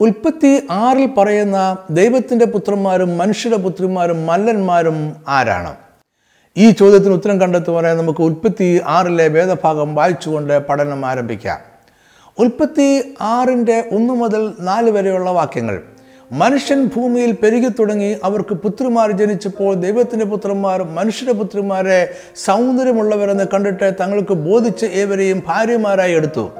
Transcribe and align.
ഉൽപ്പത്തി 0.00 0.66
ആറിൽ 0.70 1.06
പറയുന്ന 1.06 1.76
ദൈവത്തിന്റെ 1.90 2.46
പുത്രന്മാരും 2.46 3.18
മനുഷ്യരുടെ 3.18 3.62
പുത്രിമാരും 3.62 4.26
മല്ലന്മാരും 4.26 5.16
ആരാണ്? 5.28 5.76
ഈ 6.56 6.70
ചോദ്യത്തിന് 6.70 7.14
ഉത്തരം 7.14 7.40
കണ്ടെത്തുവാനായി 7.40 7.96
നമുക്ക് 7.96 8.22
ഉൽപ്പത്തി 8.22 8.80
ആറിലെ 8.86 9.28
വേദഭാഗം 9.28 9.94
വായിച്ചുകൊണ്ട് 9.94 10.58
പഠനം 10.58 11.06
ആരംഭിക്കാം. 11.06 11.58
ഉൽപ്പത്തി 12.38 13.14
ആറിന്റെ 13.20 13.84
ഒന്ന് 13.92 14.14
മുതൽ 14.14 14.52
നാല് 14.60 14.90
വരെയുള്ള 14.90 15.30
വാക്യങ്ങൾ. 15.30 15.82
മനുഷ്യൻ 16.32 16.86
ഭൂമിയിൽ 16.86 17.32
പെരുകി 17.32 17.68
തുടങ്ങി 17.68 18.16
അവർക്ക് 18.24 18.54
പുത്രിമാർ 18.54 19.10
ജനിച്ചപ്പോൾ 19.10 19.74
ദൈവത്തിന്റെ 19.74 20.24
പുത്രന്മാർ 20.24 20.82
മനുഷ്യരുടെ 20.82 21.38
പുത്രിമാരെ 21.38 22.14
സൗന്ദര്യമുള്ളവരെന്ന് 22.36 23.44
കണ്ടിട്ട് 23.54 23.92
തങ്ങൾക്ക് 24.00 24.34
ബോധിച്ച് 24.34 24.86
ഏവരെയും 24.86 25.42
ഭാര്യമാരായി 25.46 26.12
എടുത്തു. 26.12 26.50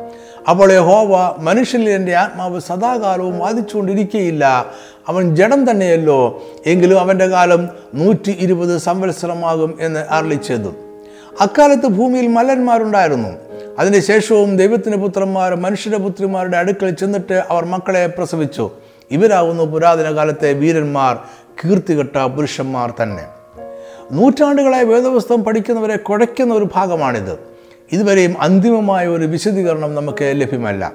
അപ്പോൾ 0.49 0.73
യഹോവ 0.73 1.37
മനുഷ്യനിൽ 1.39 1.91
എന്റെ 1.91 2.15
ആത്മാവ് 2.15 2.61
സദാകാലവും 2.61 3.39
വാദിച്ചുകൊണ്ടിരിക്കുകയില്ല 3.39 4.67
അവൻ 5.09 5.37
ജഡം 5.37 5.71
തന്നെയല്ലോ 5.71 6.43
എങ്കിലും 6.67 7.01
അവന്റെ 7.01 7.27
കാലം 7.27 7.69
നൂറ്റി 7.95 8.37
ഇരുപത് 8.41 8.79
സംവത്സരമാകും 8.79 9.79
എന്ന് 9.81 10.01
അരളി 10.01 10.35
ചെയ്തു 10.35 10.75
അക്കാലത്ത് 11.41 11.87
ഭൂമിയിൽ 11.87 12.27
മല്ലന്മാരുണ്ടായിരുന്നു 12.27 13.29
അതിനുശേഷവും 13.79 14.57
ദൈവത്തിന്റെ 14.57 14.99
പുത്രന്മാർ 14.99 15.55
മനുഷ്യരുടെ 15.55 16.03
പുത്രിമാരുടെ 16.03 16.57
അടുക്കൽ 16.57 16.91
ചെന്നിട്ട് 16.91 17.43
അവർ 17.51 17.65
മക്കളെ 17.65 18.07
പ്രസവിച്ചു. 18.07 18.71
ഇവരാകുന്നു 19.11 19.65
പുരാതന 19.65 20.17
കാലത്തെ 20.17 20.53
വീരന്മാർ 20.53 21.19
കീർത്തികെട്ട 21.65 22.19
പുരുഷന്മാർ 22.19 22.95
തന്നെ. 23.03 23.25
നൂറ്റാണ്ടുകളായി 24.13 24.85
വേദപുസ്തകം 24.85 25.45
പഠിക്കുന്നവരെ 25.45 25.97
കുഴയ്ക്കുന്ന 25.97 26.55
ഒരു 26.55 26.69
ഭാഗമാണിത്. 26.75 27.50
ഇതുവരെയും 27.93 28.41
അന്തിമമായ 28.41 29.07
ഒരു 29.07 29.25
വിശദീകരണം 29.27 29.95
നമുക്ക് 29.95 30.33
ലഭ്യമല്ല. 30.35 30.93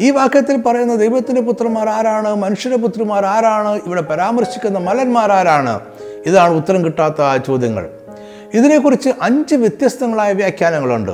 ഈ 0.00 0.10
വാക്യത്തിൽ 0.10 0.60
പറയുന്ന 0.60 0.94
ദൈവത്തിന്റെ 0.94 1.40
പുത്രന്മാർ 1.40 1.88
ആരാണ്? 1.88 2.34
മനുഷ്യന്റെ 2.34 2.78
പുത്രിമാർ 2.78 3.24
ആരാണ്? 3.24 3.80
ഇവിടെ 3.86 4.00
പരാമർശിക്കുന്ന 4.00 4.78
മലന്മാർ 4.78 5.32
ആരാണ്? 5.32 5.80
ഇതാണ് 6.26 6.54
ഉത്തരം 6.54 6.84
കിട്ടാത്ത 6.84 7.42
ചോദ്യങ്ങൾ. 7.46 7.90
ഇതിനെക്കുറിച്ച് 8.54 9.10
അഞ്ച് 9.22 9.54
വ്യത്യസ്തങ്ങളായ 9.54 10.32
വ്യാഖ്യാനങ്ങളുണ്ട്. 10.32 11.12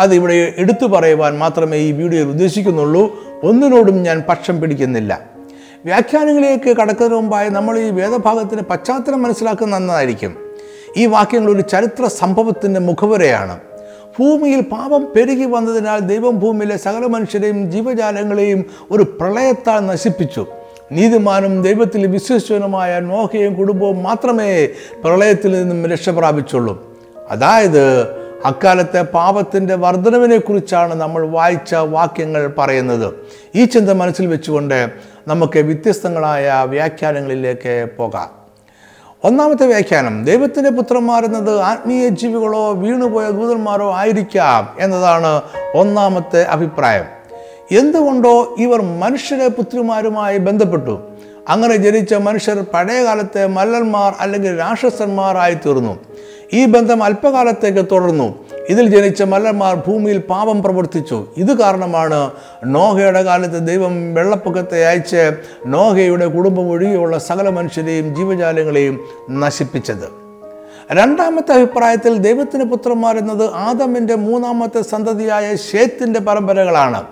അത് 0.00 0.14
ഇവിടെ 0.14 0.54
എടുത്തു 0.56 0.86
പറയുവാൻ 0.86 1.38
മാത്രമേ 1.38 1.78
ഈ 1.78 1.92
വീഡിയോയിൽ 1.92 2.28
ഉദ്ദേശിക്കുന്നുള്ളൂ. 2.28 3.16
ഒന്നിനോടും 3.42 4.02
ഞാൻ 4.02 4.24
പക്ഷം 4.28 4.60
പിടിക്കുന്നില്ല. 4.60 5.20
വ്യാഖ്യാനങ്ങളിലേക്ക് 5.84 6.76
കടക്കുന്നതിന് 6.76 7.14
മുമ്പായി 7.14 7.48
നമ്മൾ 7.48 7.78
ഈ 7.78 7.90
വേദഭാഗത്തിന്റെ 7.90 8.62
പശ്ചാത്തലം 8.62 9.22
മനസ്സിലാക്കുന്ന 9.22 9.78
നന്നായിരിക്കും. 9.78 10.36
ഈ 10.96 11.06
വാക്യങ്ങൾ 11.06 11.52
ഒരു 11.52 11.60
ചരിത്ര 11.60 12.06
സംഭവത്തിന്റെ 12.06 12.80
മുഖവരയാണ്. 12.80 13.58
ഭൂമിയിൽ 14.18 14.60
പാപം 14.60 15.08
പെരുകി 15.16 15.44
വന്നതിനാൽ 15.44 15.98
ദൈവം 15.98 16.38
ഭൂമിയിലെ 16.38 16.76
സകല 16.76 17.06
മനുഷ്യരെയും 17.06 17.72
ജീവജാലങ്ങളെയും 17.72 18.64
ഒരു 18.90 19.02
പ്രളയത്താൽ 19.02 19.86
നശിപ്പിച്ചു. 19.86 20.46
നീതിമാനും 20.92 21.62
ദൈവത്തിൽ 21.62 22.06
വിശ്വസ്വനുമായ 22.06 23.00
നോഹയും 23.00 23.54
കുടുംബവും 23.54 24.02
മാത്രമേ 24.02 24.68
പ്രളയത്തിൽ 25.04 25.52
നിന്നും 25.52 25.90
രക്ഷ 25.90 26.08
പ്രാപിച്ചുള്ളൂ. 26.08 26.96
അതായത് 27.30 28.02
അക്കാലത്തെ 28.44 29.02
പാപത്തിന്റെ 29.02 29.74
വർധനവിനെക്കുറിച്ചാണ് 29.74 30.94
നമ്മൾ 30.94 31.26
വായിച്ച 31.26 31.74
വാക്യങ്ങൾ 31.74 32.54
പറയുന്നത്. 32.58 33.14
ഈ 33.54 33.64
ചിന്ത 33.64 33.90
മനസ്സിൽ 33.90 34.26
വെച്ചുകൊണ്ട് 34.26 34.88
നമുക്ക് 35.28 35.58
വ്യത്യസ്തങ്ങളായ 35.58 36.64
വ്യാഖ്യാനങ്ങളിലേക്ക് 36.68 37.88
പോകാം. 37.96 38.37
ഒന്നാമത്തെ 39.24 39.66
വ്യാഖ്യാനം 39.66 40.24
ദൈവത്തിന്റെ 40.24 40.70
പുത്രന്മാർ 40.70 41.24
എന്നത് 41.24 41.60
ആത്മീയ 41.60 42.08
ജീവികളോ 42.08 42.72
വീണുപോയ 42.72 43.30
ദൂതന്മാരോ 43.30 43.92
ആയിരിക്കാം 43.92 44.76
എന്നതാണ് 44.80 45.42
ഒന്നാമത്തെ 45.74 46.42
അഭിപ്രായം. 46.42 47.04
എന്തുകൊണ്ടോ 47.78 48.54
ഇവർ 48.58 48.82
മനുഷ്യരെ 48.82 49.48
പുത്രിമാരുമായി 49.48 50.38
ബന്ധപ്പെട്ടു. 50.38 51.00
അങ്ങനെ 51.48 51.76
ജനിച്ച 51.76 52.14
മനുഷ്യർ 52.14 52.64
പഴയകാലത്തെ 52.74 53.46
മല്ലന്മാർ 53.46 54.14
അല്ലെങ്കിൽ 54.20 54.58
രാക്ഷസന്മാർ 54.58 55.36
ആയിത്തീർന്നു 55.36 55.98
ഈ 56.52 56.64
ബന്ധം 56.64 57.02
അല്പകാലത്തേക്ക് 57.02 57.84
തുടർന്നു. 57.92 58.47
ഇതിൽ 58.68 58.88
ജനിച്ച 58.88 59.22
മലന്മാർ 59.22 59.74
ഭൂമിയിൽ 59.74 60.18
പാപം 60.18 60.62
പ്രവർത്തിച്ചു. 60.62 61.26
ഇത് 61.36 61.58
കാരണമാണ് 61.58 62.30
നോഹയുടെ 62.64 63.22
കാലത്ത് 63.22 63.66
ദൈവം 63.66 64.14
വെള്ളപ്പൊക്കത്തെ 64.14 64.86
അയച്ച് 64.86 65.32
നോഹയുടെ 65.66 66.26
കുടുംബം 66.26 66.70
ഒഴികെയുള്ള 66.70 67.18
സകല 67.18 67.48
മനുഷ്യരെയും 67.48 68.16
ജീവജാലങ്ങളെയും 68.16 69.00
നശിപ്പിച്ചത്. 69.30 70.28
രണ്ടാമത്തെ 70.92 71.52
അഭിപ്രായത്തിൽ 71.52 72.18
ദൈവത്തിന് 72.18 72.64
പുത്രന്മാർ 72.64 73.18
എന്നത് 73.18 73.54
ആദമിന്റെ 73.54 74.14
മൂന്നാമത്തെ 74.14 74.82
സന്തതിയായ 74.82 75.56
ഷേത്തിന്റെ 75.56 76.20
പരമ്പരകളാണ്. 76.20 77.04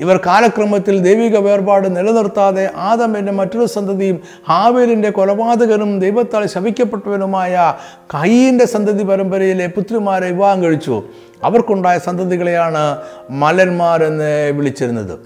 ഇവർ 0.00 0.20
കാലക്രമത്തിൽ 0.26 0.98
ദൈവിക 1.02 1.36
വേർപാട് 1.36 1.96
നിലനിർത്താതെ 1.96 2.70
ആദമിന്റെ 2.76 3.32
മറ്റൊരു 3.32 3.66
സന്തതിയും 3.66 4.20
ഹാവേലിന്റെ 4.48 5.10
കൊലപാതകനും 5.10 6.00
ദൈവത്താൽ 6.00 6.46
ശവിക്കപ്പെട്ടവനുമായ 6.46 7.74
കയ്യീന്റെ 8.14 8.64
സന്തതി 8.64 9.02
പരമ്പരയിലെ 9.02 9.66
പുത്രിമാരെ 9.66 10.30
വിവാഹം 10.30 10.62
കഴിച്ചു. 10.62 11.02
അവർക്കുണ്ടായ 11.44 11.98
സന്തതികളെയാണ് 11.98 12.96
മലന്മാരെന്ന് 13.30 14.52
വിളിച്ചിരുന്നത്. 14.52 15.18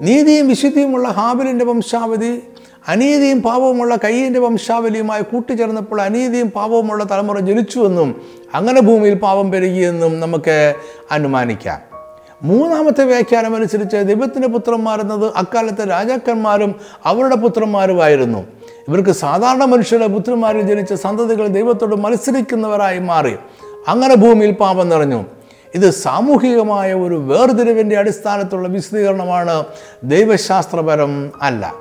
നീതിയും 0.00 0.48
വിശുദ്ധിയുമുള്ള 0.48 1.08
ഹാബിലിന്റെ 1.08 1.64
വംശാവധി 1.64 2.42
അനീതിയും 2.88 3.42
പാപവുമുള്ള 3.42 3.96
കയ്യന്റെ 3.96 4.40
വംശാവലിയുമായി 4.40 5.22
കൂട്ടിച്ചേർന്നപ്പോൾ 5.22 6.00
അനീതിയും 6.00 6.50
പാപവുമുള്ള 6.50 7.04
തലമുറ 7.04 7.38
ജനിച്ചുവെന്നും 7.38 8.22
അങ്ങനെ 8.54 8.80
ഭൂമിയിൽ 8.80 9.14
പാപം 9.14 9.50
പെരുകിയെന്നും 9.50 10.20
നമുക്ക് 10.20 10.74
അനുമാനിക്കാം. 11.10 11.93
മൂന്നാമത്തെ 12.42 13.04
വ്യാഖ്യാനം 13.04 13.56
അനുസരിച്ച് 13.56 13.96
ദൈവത്തിന്റെ 13.96 14.48
പുത്രന്മാരെന്നത് 14.48 15.32
അക്കാലത്തെ 15.36 15.84
രാജാക്കന്മാരും 15.84 16.74
അവരുടെ 17.04 17.34
പുത്രന്മാരുമായിരുന്നു. 17.34 18.38
ഇവർക്ക് 18.88 19.10
സാധാരണ 19.10 19.64
മനുഷ്യരുടെ 19.64 20.06
പുത്രന്മാരിൽ 20.06 20.62
ജനിച്ച 20.62 20.92
സന്തതികൾ 20.92 21.46
ദൈവത്തോട് 21.46 21.96
മത്സരിക്കുന്നവരായി 21.96 22.98
മാറി. 22.98 23.36
അങ്ങനെ 23.88 24.16
ഭൂമിയിൽ 24.16 24.50
പാപം 24.50 24.88
നിറഞ്ഞു. 24.88 25.24
ഇത് 25.74 25.90
സാമൂഹികമായ 25.90 26.94
ഒരു 26.94 27.14
വേർതിരിവിന്റെ 27.14 27.96
അടിസ്ഥാനത്തുള്ള 27.96 28.68
വിശദീകരണമാണ് 28.68 29.64
ദൈവശാസ്ത്രപരം 30.04 31.32
അല്ല. 31.42 31.74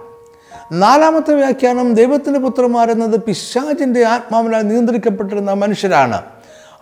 നാലാമത്തെ 0.72 1.34
വ്യാഖ്യാനം 1.34 1.94
ദൈവത്തിന്റെ 1.94 2.40
പുത്രന്മാരെന്നത് 2.40 3.20
പിശാചിന്റെ 3.20 4.04
ആത്മാവിനാൽ 4.04 4.62
നിയന്ത്രിക്കപ്പെട്ടിരുന്ന 4.62 5.54
മനുഷ്യരാണ്. 5.54 6.22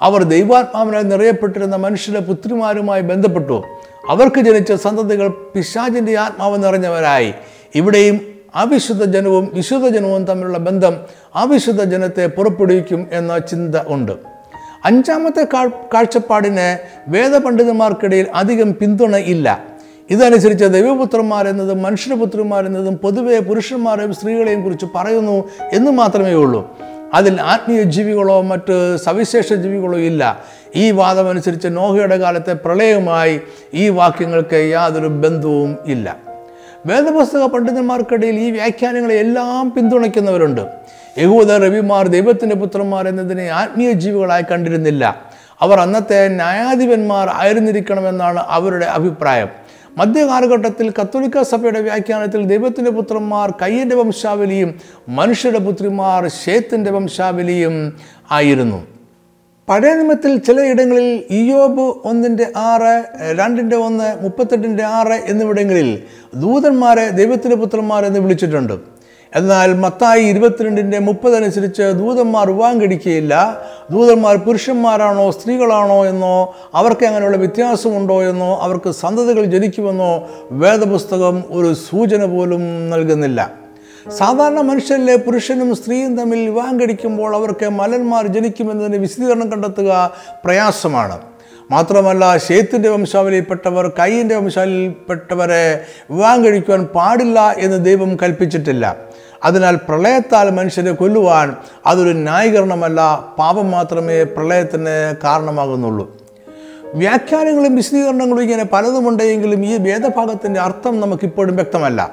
അവർ 0.01 0.23
ദൈവാത്മാവിനാൽ 0.23 1.01
നിറയപ്പെട്ടിരുന്ന 1.01 1.75
മനുഷ്യരുടെ 1.75 2.21
പുത്രിമാരുമായി 2.21 3.01
ബന്ധപ്പെട്ടു. 3.01 3.63
അവർക്ക് 4.09 4.41
ജനിച്ച 4.41 4.73
സന്തതികൾ 4.73 5.27
പിശാചിന്റെ 5.27 6.17
ആത്മാവ് 6.17 6.63
നിറഞ്ഞവരായി. 6.63 7.33
ഇവിടെയും 7.75 8.21
അവിശുദ്ധ 8.55 9.05
ജനവും 9.05 9.51
വിശുദ്ധ 9.53 9.87
ജനവും 9.87 10.25
തമ്മിലുള്ള 10.25 10.57
ബന്ധം 10.57 10.97
അവിശുദ്ധ 11.35 11.83
ജനത്തെ 11.83 12.27
പുറപ്പെടുവിക്കും 12.27 13.07
എന്ന 13.11 13.37
ചിന്ത 13.37 13.75
ഉണ്ട്. 13.87 14.11
അഞ്ചാമത്തെ 14.85 15.47
കാഴ്ചപ്പാടിന് 15.93 16.77
വേദപണ്ഡിതന്മാർക്കിടയിൽ 17.07 18.27
അധികം 18.35 18.73
പിന്തുണ 18.73 19.15
ഇല്ല. 19.15 19.63
ഇതനുസരിച്ച് 20.09 20.65
ദൈവപുത്രന്മാരെന്നതും 20.65 21.81
മനുഷ്യപുത്രന്മാരെന്നതും 21.83 22.95
പൊതുവെ 22.95 23.39
പുരുഷന്മാരെയും 23.39 24.13
സ്ത്രീകളെയും 24.13 24.63
കുറിച്ച് 24.63 24.85
പറയുന്നു 24.95 25.49
എന്ന് 25.73 25.91
മാത്രമേ 25.91 26.33
ഉള്ളൂ. 26.33 26.79
അതിൽ 27.13 27.41
ആത്മീയ 27.41 27.81
ജീവികളോ 27.81 28.41
മറ്റ് 28.41 28.97
സവിശേഷ 28.97 29.53
ജീവികളോ 29.53 29.97
ഇല്ല. 29.97 30.43
ഈ 30.75 30.91
വാദമനുസരിച്ച് 30.91 31.67
നോഹയുടെ 31.71 32.17
കാലത്തെ 32.17 32.53
പ്രളയവുമായി 32.53 33.41
ഈ 33.73 33.89
വാക്യങ്ങൾക്ക് 33.89 34.55
യാതൊരു 34.55 35.07
ബന്ധവും 35.07 35.77
ഇല്ല. 35.85 36.17
വേദപുസ്തക 36.85 37.45
പണ്ഡിതന്മാർക്കിടയിൽ 37.45 38.35
ഈ 38.35 38.51
വ്യാഖ്യാനങ്ങളെ 38.51 39.15
എല്ലാം 39.15 39.71
പിന്തുണയ്ക്കുന്നവരുണ്ട്. 39.71 40.61
യഹൂദ 41.17 41.51
രവിമാർ 41.51 42.07
ദൈവത്തിന്റെ 42.07 42.55
പുത്രന്മാർ 42.55 43.07
എന്നതിനെ 43.07 43.47
ആത്മീയ 43.47 43.91
ജീവികളായി 43.91 44.43
കണ്ടിരുന്നില്ല. 44.51 45.21
അവർ 45.61 45.79
അന്നത്തെ 45.79 46.27
ന്യായാധിപന്മാർ 46.27 47.29
ആയിരുന്നിരിക്കണമെന്നാണ് 47.33 48.39
അവരുടെ 48.39 48.85
അഭിപ്രായം. 48.85 49.47
മധ്യകാലഘട്ടത്തിൽ 49.97 50.93
കത്തോലിക്ക 51.01 51.41
സഭയുടെ 51.41 51.81
വ്യാഖ്യാനത്തിൽ 51.81 52.45
ദൈവത്തിന്റെ 52.45 52.91
പുത്രന്മാർ 52.91 53.53
കയ്യന്റെ 53.61 53.95
വംശാവലിയും 53.95 54.79
മനുഷ്യരുടെ 55.09 55.59
പുത്രിമാർ 55.59 56.27
ഷേത്തിന്റെ 56.27 56.91
വംശാവലിയും 56.91 57.97
ആയിരുന്നു. 58.31 58.79
പഴയ 59.67 59.93
നിയമത്തിൽ 59.93 60.37
ചിലയിടങ്ങളിൽ 60.37 61.23
ഇയോബ് 61.29 61.81
ഒന്നിന്റെ 61.81 62.47
ആറ് 62.55 62.95
രണ്ടിന്റെ 63.39 63.75
ഒന്ന് 63.75 64.23
മുപ്പത്തെട്ടിന്റെ 64.23 64.83
ആറ് 64.83 65.17
എന്നിവിടങ്ങളിൽ 65.31 66.03
ദൂതന്മാരെ 66.35 67.09
ദൈവത്തിന്റെ 67.09 67.55
പുത്രന്മാരെന്ന് 67.55 68.19
വിളിച്ചിട്ടുണ്ട്. 68.19 68.90
എന്നാൽ 69.35 69.73
മത്തായി 69.73 70.23
ഇരുപത്തിരണ്ടിന്റെ 70.23 70.99
മുപ്പതനുസരിച്ച് 70.99 71.81
ദൂതന്മാർ 71.81 72.51
വിവാഹം 72.51 72.79
ദൂതന്മാർ 73.91 74.35
പുരുഷന്മാരാണോ 74.35 75.31
സ്ത്രീകളാണോ 75.31 76.05
എന്നോ 76.05 76.55
അവർക്ക് 76.73 77.05
അങ്ങനെയുള്ള 77.05 77.37
വ്യത്യാസമുണ്ടോ 77.37 78.21
എന്നോ 78.23 78.59
അവർക്ക് 78.61 78.91
സന്തതികൾ 78.91 79.43
ജനിക്കുമെന്നോ 79.45 80.29
വേദപുസ്തകം 80.51 81.43
ഒരു 81.49 81.73
സൂചന 81.73 82.25
പോലും 82.25 82.89
നൽകുന്നില്ല. 82.89 83.51
സാധാരണ 84.17 84.61
മനുഷ്യരിലെ 84.61 85.15
പുരുഷനും 85.15 85.75
സ്ത്രീയും 85.75 86.17
തമ്മിൽ 86.17 86.39
വിവാഹം 86.39 86.79
കഴിക്കുമ്പോൾ 86.79 87.35
അവർക്ക് 87.35 87.69
മലന്മാർ 87.69 88.27
ജനിക്കുമെന്നതിന് 88.27 88.97
വിശദീകരണം 88.97 89.51
കണ്ടെത്തുക 89.51 90.11
പ്രയാസമാണ്. 90.45 91.19
മാത്രമല്ല 91.71 92.37
ശേത്തിന്റെ 92.37 92.89
വംശാവലിയിൽപ്പെട്ടവർ 92.89 93.87
കൈയിന്റെ 93.99 94.35
വംശാവലിയിൽപ്പെട്ടവരെ 94.35 95.85
വിവാഹം 96.11 96.45
കഴിക്കുവാൻ 96.45 96.85
പാടില്ല 96.85 97.55
എന്ന് 97.57 97.85
ദൈവം 97.85 98.17
കൽപ്പിച്ചിട്ടില്ല. 98.23 98.97
അതിനാൽ 99.43 99.75
പ്രളയത്താൽ 99.75 100.49
മനുഷ്യനെ 100.49 100.91
കൊല്ലുവാൻ 100.91 101.55
അതൊരു 101.85 102.13
ന്യായീകരണമല്ല 102.13 103.25
പാപം 103.39 103.71
മാത്രമേ 103.71 104.23
പ്രളയത്തിന് 104.23 105.15
കാരണമാകുന്നുള്ളൂ. 105.23 106.21
വ്യാഖ്യാനങ്ങളും 106.93 107.75
വിശദീകരണങ്ങളും 107.75 108.43
ഇങ്ങനെ 108.43 108.65
പലതുമുണ്ടെങ്കിലും 108.65 109.65
ഈ 109.65 109.77
വേദഭാഗത്തിന്റെ 109.77 110.59
അർത്ഥം 110.59 110.99
നമുക്കിപ്പോഴും 110.99 111.55
വ്യക്തമല്ല. 111.55 112.09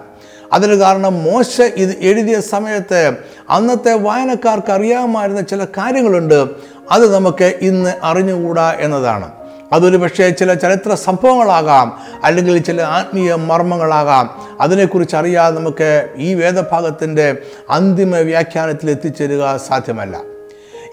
അതിന് 0.52 0.74
കാരണം 0.74 1.24
മോശ 1.24 1.60
ഇത് 1.60 1.96
എഴുതിയ 2.00 2.40
സമയത്ത് 2.40 3.12
അന്നത്തെ 3.50 3.94
വായനക്കാർക്ക് 3.94 4.72
അറിയാമായിരുന്ന 4.72 5.40
ചില 5.40 5.64
കാര്യങ്ങളുണ്ട്. 5.64 6.48
അത് 6.90 7.14
നമുക്ക് 7.14 7.58
ഇന്ന് 7.60 7.94
അറിഞ്ഞുകൂടാ 8.02 8.74
എന്നതാണ്. 8.80 9.30
അതൊരു 9.72 9.96
പക്ഷേ 9.96 10.30
ചില 10.30 10.54
ചരിത്ര 10.54 10.94
സംഭവങ്ങളാകാം 10.94 11.98
അല്ലെങ്കിൽ 12.24 12.58
ചില 12.58 12.82
ആത്മീയ 12.82 13.34
മർമ്മങ്ങളാകാം. 13.34 14.47
അതിനെക്കുറിച്ച് 14.60 15.16
അറിയാതെ 15.16 15.56
നമുക്ക് 15.56 16.08
ഈ 16.16 16.34
വേദഭാഗത്തിന്റെ 16.34 17.36
അന്തിമ 17.70 18.16
വ്യാഖ്യാനത്തിൽ 18.16 18.90
എത്തിച്ചേരുക 18.90 19.60
സാധ്യമല്ല. 19.68 20.20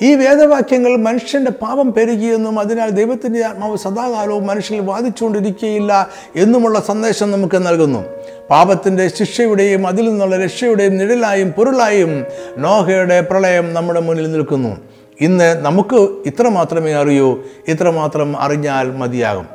ഈ 0.02 0.16
വേദവാക്യങ്ങൾ 0.16 0.98
മനുഷ്യന്റെ 0.98 1.52
പാപം 1.52 1.94
പെരുകിയെന്നും 1.94 2.60
അതിനാൽ 2.60 2.90
ദൈവത്തിന്റെ 2.90 3.46
ആത്മാവ് 3.46 3.78
സദാകാലവും 3.78 4.48
മനുഷ്യനിൽ 4.48 4.82
വാദിച്ചുകൊണ്ടിരിക്കുകയില്ല 4.82 6.10
എന്നുമുള്ള 6.36 6.80
സന്ദേശം 6.80 7.32
നമുക്ക് 7.32 7.68
നൽകുന്നു. 7.68 8.06
പാപത്തിന്റെ 8.50 9.08
ശിക്ഷയുടെയും 9.08 9.88
അതിൽ 9.88 10.10
നിന്നുള്ള 10.10 10.44
രക്ഷയുടെയും 10.44 10.98
നിഴലായും 10.98 11.52
പൊരുളായും 11.52 12.26
നോഹയുടെ 12.58 13.22
പ്രളയം 13.22 13.74
നമ്മുടെ 13.74 14.00
മുന്നിൽ 14.00 14.32
നിൽക്കുന്നു. 14.32 14.78
ഇന്ന് 15.22 15.66
നമുക്ക് 15.66 15.96
ഇത്ര 16.26 16.48
മാത്രമേ 16.48 16.94
അറിയൂ 16.94 17.44
ഇത്രമാത്രം 17.68 18.42
അറിഞ്ഞാൽ 18.42 18.92
മതിയാകും. 18.92 19.55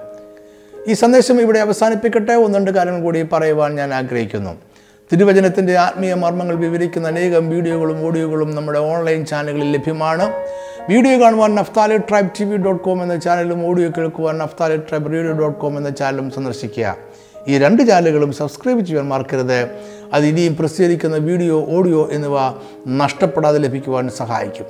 ഈ 0.89 0.93
സന്ദേശം 0.93 1.41
ഇവിടെ 1.41 1.59
അവസാനിപ്പിക്കട്ടെ? 1.59 2.33
ഒന്ന് 2.33 2.59
രണ്ട് 2.59 2.71
കാര്യങ്ങൾ 2.71 3.03
കൂടി 3.03 3.23
പറയുവാൻ 3.23 3.75
ഞാൻ 3.75 3.95
ആഗ്രഹിക്കുന്നു. 3.95 4.51
തിരുവചനത്തിന്റെ 5.13 5.77
ആത്മീയ 5.77 6.15
മർമ്മങ്ങൾ 6.15 6.57
വിവരിക്കുന്ന 6.57 7.09
അനേകം 7.09 7.51
വീഡിയോകളും 7.51 8.07
ഓഡിയോകളും 8.07 8.55
നമ്മുടെ 8.55 8.79
ഓൺലൈൻ 8.79 9.27
ചാനലുകളിൽ 9.27 9.73
ലഭ്യമാണ്. 9.73 10.33
വീഡിയോ 10.89 11.21
കാണുവാൻ 11.21 11.55
Naphtali 11.55 11.97
tribe 11.97 12.31
T 12.41 12.45
V 12.45 12.57
dot 12.57 12.85
com 12.85 13.03
എന്ന 13.03 13.17
ചാനലും 13.17 13.67
ഓഡിയോ 13.67 13.91
കേൾക്കുവാൻ 13.99 14.39
Naphtali 14.39 14.77
tribe 14.77 15.13
radio 15.13 15.33
dot 15.33 15.59
com 15.59 15.77
എന്ന 15.77 15.91
ചാനലും 15.91 16.31
സന്ദർശിക്കുക. 16.31 16.97
ഈ 17.49 17.59
രണ്ട് 17.59 17.83
ചാനലുകളും 17.83 18.33
സബ്സ്ക്രൈബ് 18.33 18.87
ചെയ്യാൻ 18.87 19.09
മറക്കരുത്. 19.09 19.69
അത് 20.13 20.27
ഇനിയും 20.27 20.57
പ്രസിദ്ധീകരിക്കുന്ന 20.57 21.17
വീഡിയോ 21.17 21.67
ഓഡിയോ 21.69 22.09
എന്നിവ 22.13 22.33
നഷ്ടപ്പെടാതെ 22.89 23.59
ലഭിക്കുവാൻ 23.59 24.09
സഹായിക്കും. 24.09 24.67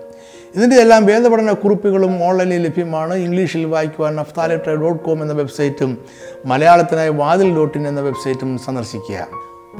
ഇതിന്റെ 0.57 0.77
എല്ലാം 0.77 1.07
വേദപഠന 1.07 1.53
കുറിപ്പുകളും 1.53 2.25
ഓൺലൈനിൽ 2.25 2.63
ലഭ്യമാണ്. 2.63 3.15
ഇംഗ്ലീഷിൽ 3.15 3.65
വായിക്കുവാൻ 3.65 4.17
നഫ്താലിട്ര 4.17 4.71
ഡോട്ട് 4.71 5.05
കോം 5.05 5.23
എന്ന 5.23 5.33
വെബ്സൈറ്റും 5.33 5.99
മലയാളത്തിനായി 6.45 7.09
വാതിൽ 7.09 7.57
ഡോട്ട് 7.57 7.79
ഇൻ 7.79 7.89
എന്ന 7.89 8.01
വെബ്സൈറ്റും 8.01 8.59
സന്ദർശിക്കുക. 8.59 9.27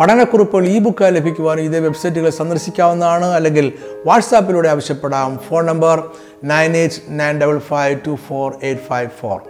പഠനക്കുറിപ്പുകൾ 0.01 0.67
ഇ 0.67 0.79
ബുക്കായി 0.79 1.13
ലഭിക്കുവാൻ 1.13 1.61
ഇതേ 1.61 1.79
വെബ്സൈറ്റുകൾ 1.79 2.31
സന്ദർശിക്കാവുന്നതാണ്. 2.31 3.27
അല്ലെങ്കിൽ 3.27 3.73
വാട്സാപ്പിലൂടെ 4.07 4.69
ആവശ്യപ്പെടാം. 4.69 5.39
Phone 5.49 5.67
number 5.67 6.11
nine 6.45 6.77
eight 6.77 6.97
nine 7.09 7.41
double 7.41 7.59
five 7.59 8.01
two 8.07 8.19
four 8.29 8.55
eight 8.63 8.83
five 8.83 9.11
four. 9.21 9.50